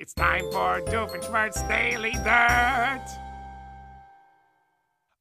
It's 0.00 0.14
time 0.14 0.50
for 0.50 0.80
Doofenshmirtz 0.80 1.68
Daily 1.68 2.12
Dirt. 2.12 3.04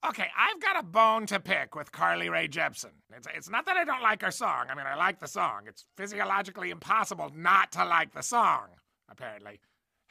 Okay, 0.08 0.28
I've 0.38 0.62
got 0.62 0.79
a 0.79 0.83
bone 0.83 1.25
to 1.25 1.42
pick 1.42 1.75
with 1.75 1.92
Carly 1.92 2.29
Rae 2.29 2.48
Jepsen. 2.48 2.94
It's, 3.13 3.28
it's 3.36 3.50
not 3.50 3.65
that 3.65 3.76
I 3.76 3.84
don't 3.84 4.02
like 4.02 4.21
her 4.21 4.31
song. 4.31 4.68
I 4.70 4.76
mean, 4.76 4.86
I 4.88 4.96
like 4.96 5.20
the 5.20 5.28
song. 5.28 5.63
It's 5.68 5.84
physiologically 5.97 6.70
impossible 6.70 7.29
not 7.36 7.73
to 7.73 7.84
like 7.84 8.13
the 8.13 8.21
song, 8.23 8.68
apparently. 9.12 9.60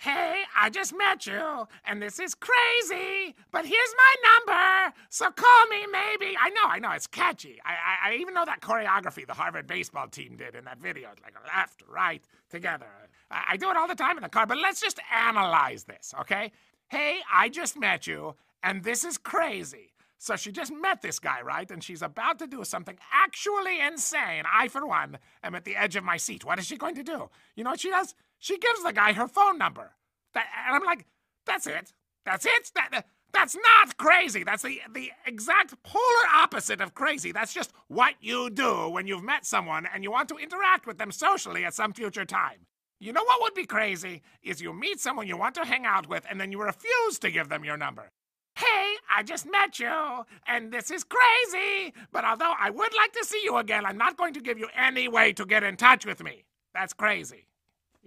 Hey, 0.01 0.43
I 0.57 0.71
just 0.71 0.97
met 0.97 1.27
you, 1.27 1.67
and 1.85 2.01
this 2.01 2.21
is 2.21 2.33
crazy, 2.33 3.35
but 3.51 3.67
here's 3.67 3.95
my 3.97 4.15
number, 4.47 4.95
so 5.11 5.29
call 5.33 5.67
me 5.67 5.87
maybe. 5.91 6.37
I 6.41 6.51
know, 6.51 6.69
I 6.69 6.79
know, 6.79 6.93
it's 6.93 7.09
catchy. 7.09 7.59
I, 7.65 7.73
I, 7.73 8.11
I 8.11 8.15
even 8.15 8.33
know 8.33 8.45
that 8.45 8.61
choreography 8.61 9.27
the 9.27 9.35
Harvard 9.35 9.67
baseball 9.67 10.07
team 10.07 10.37
did 10.37 10.55
in 10.55 10.65
that 10.67 10.79
video. 10.79 11.09
It's 11.11 11.21
like 11.21 11.35
left, 11.53 11.83
right, 11.93 12.23
together. 12.49 12.87
I, 13.33 13.43
I 13.51 13.57
do 13.57 13.71
it 13.71 13.77
all 13.77 13.89
the 13.89 13.97
time 13.97 14.17
in 14.17 14.23
the 14.23 14.29
car, 14.29 14.47
but 14.47 14.59
let's 14.59 14.81
just 14.81 15.01
analyze 15.13 15.83
this, 15.83 16.15
okay? 16.21 16.53
Hey, 16.87 17.19
I 17.33 17.49
just 17.49 17.77
met 17.77 18.07
you, 18.07 18.37
and 18.63 18.85
this 18.85 19.03
is 19.03 19.19
crazy. 19.19 19.95
So 20.19 20.37
she 20.37 20.53
just 20.53 20.73
met 20.73 21.03
this 21.03 21.19
guy, 21.19 21.43
right? 21.43 21.69
And 21.71 21.83
she's 21.83 22.03
about 22.03 22.39
to 22.41 22.47
do 22.47 22.63
something 22.65 22.99
actually 23.13 23.81
insane. 23.81 24.45
I, 24.53 24.69
for 24.69 24.85
one, 24.87 25.19
am 25.45 25.55
at 25.55 25.65
the 25.65 25.77
edge 25.77 25.97
of 25.97 26.05
my 26.05 26.17
seat. 26.17 26.45
What 26.45 26.59
is 26.59 26.67
she 26.67 26.77
going 26.77 26.97
to 26.97 27.05
do? 27.05 27.31
You 27.55 27.65
know 27.65 27.71
what 27.71 27.81
she 27.81 27.91
does? 27.91 28.15
She 28.39 28.59
gives 28.59 28.83
the 28.83 28.93
guy 28.93 29.13
her 29.13 29.29
phone 29.29 29.59
number. 29.59 29.93
And 30.35 30.45
I'm 30.77 30.85
like, 30.85 31.07
that's 31.47 31.67
it. 31.67 31.93
That's 32.25 32.47
it. 32.47 32.71
That, 32.75 33.07
that's 33.33 33.57
not 33.57 33.97
crazy. 33.97 34.45
That's 34.45 34.63
the, 34.63 34.81
the 34.93 35.11
exact 35.27 35.83
polar 35.83 36.03
opposite 36.35 36.81
of 36.81 36.95
crazy. 36.95 37.33
That's 37.33 37.53
just 37.53 37.73
what 37.89 38.15
you 38.21 38.51
do 38.51 38.89
when 38.89 39.07
you've 39.07 39.25
met 39.25 39.45
someone 39.45 39.87
and 39.93 40.05
you 40.05 40.11
want 40.11 40.29
to 40.31 40.37
interact 40.37 40.87
with 40.87 40.99
them 40.99 41.11
socially 41.11 41.65
at 41.65 41.75
some 41.75 41.93
future 41.93 42.25
time. 42.25 42.67
You 43.01 43.13
know 43.13 43.23
what 43.25 43.41
would 43.43 43.55
be 43.55 43.67
crazy? 43.67 44.23
Is 44.43 44.61
you 44.61 44.73
meet 44.73 45.01
someone 45.01 45.27
you 45.29 45.37
want 45.37 45.55
to 45.57 45.65
hang 45.65 45.87
out 45.87 46.09
with 46.09 46.27
and 46.29 46.41
then 46.41 46.53
you 46.53 46.61
refuse 46.63 47.19
to 47.21 47.31
give 47.31 47.49
them 47.49 47.65
your 47.65 47.77
number. 47.77 48.11
Hey, 48.57 48.95
I 49.09 49.23
just 49.23 49.47
met 49.49 49.79
you, 49.79 50.25
and 50.49 50.73
this 50.73 50.91
is 50.91 51.05
crazy, 51.05 51.95
but 52.11 52.25
although 52.25 52.55
I 52.59 52.71
would 52.71 52.93
like 52.97 53.13
to 53.13 53.25
see 53.25 53.41
you 53.45 53.57
again, 53.59 53.87
I'm 53.87 53.97
not 53.97 54.17
going 54.17 54.35
to 54.35 54.41
give 54.41 54.59
you 54.59 54.69
any 54.77 55.07
way 55.07 55.33
to 55.35 55.47
get 55.47 55.63
in 55.63 55.77
touch 55.77 56.05
with 56.05 56.25
me. 56.25 56.45
That's 56.75 56.93
crazy. 56.93 57.47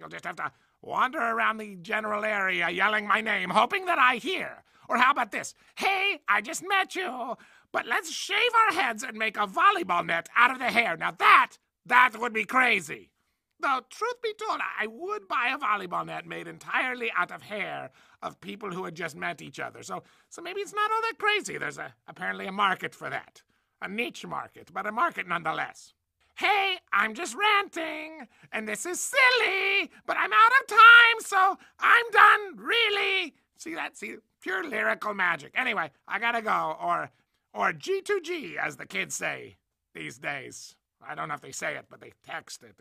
You'll 0.02 0.08
just 0.10 0.24
have 0.24 0.36
to 0.36 0.50
wander 0.82 1.20
around 1.20 1.58
the 1.58 1.76
general 1.76 2.24
area 2.24 2.68
yelling 2.68 3.06
my 3.06 3.20
name, 3.20 3.50
hoping 3.50 3.86
that 3.86 4.00
I 4.00 4.16
hear. 4.16 4.64
Or 4.88 4.96
how 4.96 5.12
about 5.12 5.30
this? 5.30 5.54
Hey, 5.76 6.18
I 6.28 6.40
just 6.40 6.64
met 6.68 6.96
you, 6.96 7.36
but 7.70 7.86
let's 7.86 8.10
shave 8.10 8.50
our 8.66 8.74
heads 8.82 9.04
and 9.04 9.16
make 9.16 9.36
a 9.36 9.46
volleyball 9.46 10.04
net 10.04 10.28
out 10.36 10.50
of 10.50 10.58
the 10.58 10.64
hair. 10.72 10.96
Now 10.96 11.12
that, 11.12 11.52
that 11.86 12.18
would 12.18 12.32
be 12.32 12.44
crazy. 12.44 13.12
Though, 13.60 13.82
truth 13.90 14.20
be 14.24 14.34
told, 14.44 14.60
I 14.60 14.88
would 14.88 15.28
buy 15.28 15.54
a 15.54 15.58
volleyball 15.58 16.04
net 16.04 16.26
made 16.26 16.48
entirely 16.48 17.12
out 17.16 17.30
of 17.30 17.42
hair 17.42 17.90
of 18.20 18.40
people 18.40 18.72
who 18.72 18.84
had 18.84 18.96
just 18.96 19.14
met 19.14 19.40
each 19.40 19.60
other. 19.60 19.84
So, 19.84 20.02
so 20.30 20.42
maybe 20.42 20.62
it's 20.62 20.74
not 20.74 20.90
all 20.90 21.00
that 21.02 21.18
crazy. 21.18 21.58
There's 21.58 21.78
a, 21.78 21.94
apparently 22.08 22.46
a 22.46 22.52
market 22.52 22.92
for 22.92 23.08
that. 23.08 23.40
A 23.80 23.88
niche 23.88 24.26
market, 24.26 24.70
but 24.72 24.84
a 24.84 24.90
market 24.90 25.28
nonetheless. 25.28 25.94
Hey, 26.34 26.76
I'm 26.92 27.14
just 27.14 27.36
ranting, 27.36 28.26
and 28.52 28.66
this 28.66 28.86
is 28.86 29.00
silly, 29.00 29.90
but 30.06 30.16
I'm 30.16 30.32
out 30.32 30.52
of 30.60 30.66
time, 30.66 31.20
so 31.20 31.58
I'm 31.78 32.10
done, 32.10 32.56
really. 32.56 33.34
See 33.58 33.74
that? 33.74 33.96
See, 33.96 34.16
pure 34.40 34.66
lyrical 34.68 35.14
magic. 35.14 35.52
Anyway, 35.54 35.90
I 36.08 36.18
gotta 36.18 36.42
go, 36.42 36.76
or, 36.80 37.10
or 37.52 37.72
G2G, 37.72 38.56
as 38.56 38.76
the 38.76 38.86
kids 38.86 39.14
say 39.14 39.56
these 39.94 40.18
days. 40.18 40.74
I 41.06 41.14
don't 41.14 41.28
know 41.28 41.34
if 41.34 41.42
they 41.42 41.52
say 41.52 41.76
it, 41.76 41.86
but 41.90 42.00
they 42.00 42.12
text 42.24 42.62
it. 42.62 42.74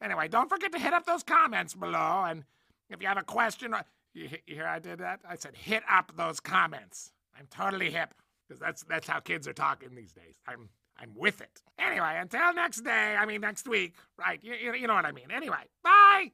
Anyway, 0.00 0.28
don't 0.28 0.48
forget 0.48 0.72
to 0.72 0.78
hit 0.78 0.92
up 0.92 1.06
those 1.06 1.22
comments 1.22 1.74
below, 1.74 2.24
and 2.26 2.44
if 2.90 3.00
you 3.00 3.08
have 3.08 3.18
a 3.18 3.22
question, 3.22 3.74
you, 4.14 4.28
you 4.46 4.54
hear 4.54 4.66
I 4.66 4.78
did 4.78 4.98
that? 4.98 5.20
I 5.28 5.36
said 5.36 5.56
hit 5.56 5.82
up 5.90 6.12
those 6.16 6.38
comments. 6.38 7.12
I'm 7.38 7.46
totally 7.46 7.90
hip 7.90 8.14
because 8.48 8.60
that's 8.60 8.82
that's 8.84 9.06
how 9.06 9.20
kids 9.20 9.46
are 9.48 9.52
talking 9.52 9.94
these 9.94 10.12
days. 10.12 10.36
I'm 10.46 10.68
I'm 10.98 11.12
with 11.14 11.40
it. 11.40 11.62
Anyway, 11.78 12.18
until 12.20 12.52
next 12.54 12.80
day. 12.80 13.16
I 13.18 13.24
mean 13.26 13.40
next 13.40 13.68
week. 13.68 13.94
Right? 14.18 14.40
You, 14.42 14.54
you, 14.54 14.74
you 14.74 14.86
know 14.86 14.94
what 14.94 15.06
I 15.06 15.12
mean. 15.12 15.30
Anyway, 15.30 15.68
bye. 15.82 16.32